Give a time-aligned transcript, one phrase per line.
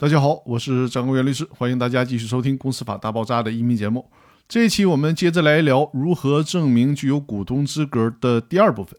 [0.00, 4.08] 大家好，我是张国元律师，欢迎大家继续收听《公司法大爆炸》的音频节目。
[4.46, 8.96] 这一期我们接着来聊如何证明具有股东资格的第二部分。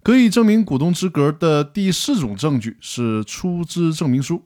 [0.00, 4.44] 可以证明股东资格的第四种证据是出资证明书。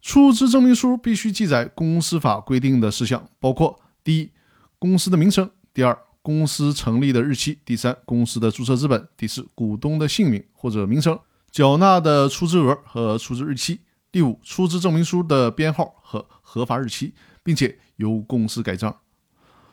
[0.00, 4.30] 出资证明书必须记载公司法规定的事项，包括：第一，
[4.78, 5.44] 公司的名称；
[5.74, 11.18] 第二，公司成立的日期；第三，公司的注册资本；第四，股东的姓名或者名称、
[11.50, 13.80] 缴纳的出资额和出资日期；
[14.12, 17.14] 第五，出资证明书的编号和核发日期，
[17.44, 18.96] 并且由公司盖章。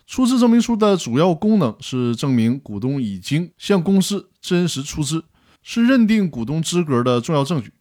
[0.05, 5.25] 出资证明书的主要功能是证明股东已经向公司真实出资，
[5.63, 7.73] 是认定股东资格的重要证据。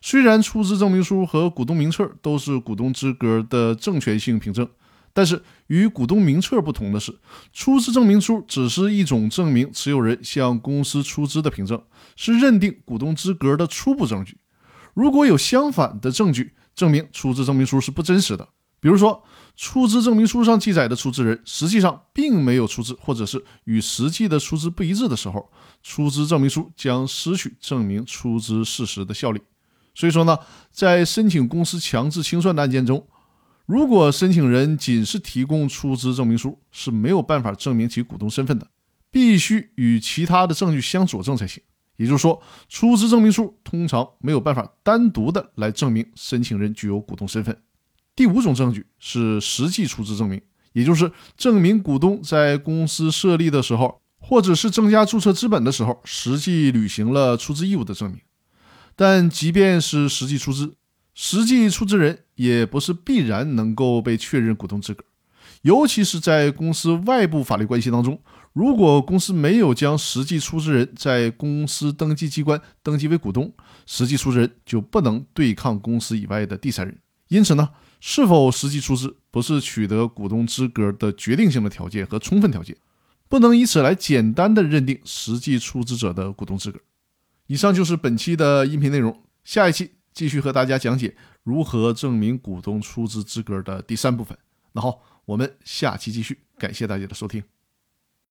[0.00, 4.68] 虽然出资证明书和股东名册都是股东资格的证权性凭证，
[5.12, 7.18] 但是与股东名册不同的是，
[7.52, 11.82] 出资证明书只是一种证明持有人向公司出资的凭证，
[12.14, 14.38] 是认定股东资格的初步证据。
[14.94, 18.48] 如果有相反的证据证明出资证明书是不真实的，
[18.80, 19.22] 比如说，
[19.56, 25.50] 出资证明书上记载的出资人实际上并没有出资，或者是与实际的出资不一致的时候，
[25.82, 29.40] 出资证明书将失去证明出资事实的效力。
[29.94, 30.36] 所以说呢，
[30.70, 33.06] 在申请公司强制清算的案件中，
[33.66, 38.68] 如果申请人仅是提供出资证明书，是没有办法证明其股东身份的，
[39.10, 41.62] 必须与其他的证据相佐证才行。
[41.96, 47.56] 也就是说，出资证明书通常没有办法单独的来证明申请人具有股东身份。
[48.16, 50.40] 第五种证据是实际出资证明，
[50.72, 58.20] 也就是证明股东在公司设立的时候，或者是增加注册资本的时候，实际履行了出资义务的证明。
[58.96, 60.76] 但即便是实际出资，
[61.14, 65.04] 实际出资人也不是必然能够被确认股东资格，
[65.64, 68.20] 尤其是在公司外部法律关系当中，
[68.52, 73.50] 如果公司没有将实际出资人在公司登记机关登记为股东，
[73.86, 76.98] 实际出资人就不能对抗公司以外的第三人。
[77.28, 77.70] 因此呢？
[77.98, 82.76] 是否实际出资不是取得股东资格的决定性的条件和充分条件，
[83.30, 86.78] 不能以此来简单的认定实际出资者的股东资格。
[87.46, 94.36] 以上就是本期的音频内容，下一期继续和大家讲解如何证明股东出资资格的第三部分。
[94.72, 97.53] 那好，我们下期继续，感谢大家的收听。